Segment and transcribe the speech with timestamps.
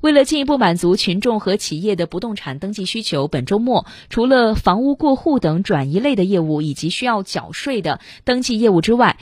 [0.00, 9.18] 为了进一步满足群众和企业的不动产登记需求，本周末除了房屋过户等转移类的业务以及需要缴税的登记业务之外，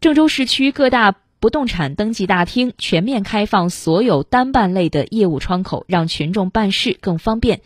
[0.00, 7.60] 郑州市区各大不动产登记大厅全面开放所有单办类的业务窗口，让群众办事更方便。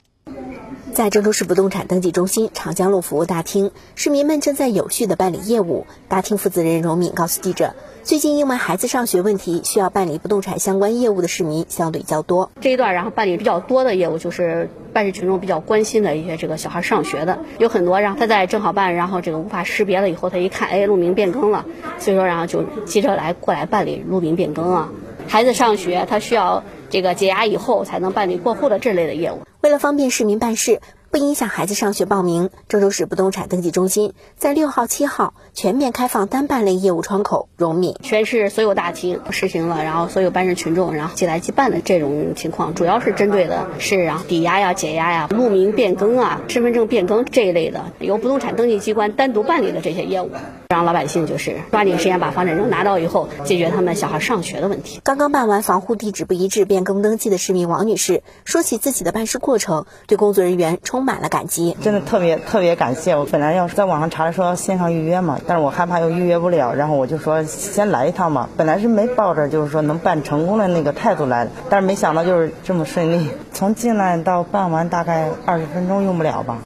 [0.93, 5.87] 在郑州市不动产登记中心长江路服务大厅，市民们正在有序的办理业务。
[6.09, 7.75] 大厅负责人荣敏告诉记者，
[8.05, 12.51] 最近因为孩子上学问题需要办理不动产相关业务的市民相对较多。
[12.61, 21.65] 这一段然后办理比较多的业务就是办事群众比较关心的一些这个小孩上学的，有很多然后他在正好办，然后这个无法识别了以后，他一看，哎，路名变更了，
[21.99, 24.91] 所以说然后就急着来过来办理路名变更啊。
[25.27, 29.41] 孩子上学他需要这个解押以后才能办理过户的这类的业务。
[29.63, 30.83] 为了方便市民办事，
[31.15, 37.49] 不影响孩子上学报名，郑州市不动产登记中心在六号、七号全面开放单办类业务窗口。
[37.57, 50.33] 容敏，全市所有大厅实行了，然后所有办事群众然后即来即办的这种情况，主要是针对的是啊抵押呀、解押呀、路名变更啊、身份证变更这一类的，由不动产登记机关单独办理的这些业务，
[50.75, 55.01] 让老百姓就是抓紧时间把房产证拿到以后，解决他们小孩上学的问题。
[55.05, 61.77] 刚刚办完房户地址不一致变更登记的市民王女士说起自己的办事过程，对工作人员充满了感激。
[61.81, 63.15] 真的特别特别感谢！
[63.15, 68.49] 我本来要是在网上查的说线上预约嘛，但是我害怕又预约不了，然后我就说先来一趟吧。
[68.57, 73.31] 本来是没抱着就是说能办成功的那个态度来的，但是没想到就是这么顺利。
[73.53, 76.59] 从进来到办完大概二十分钟用不了吧。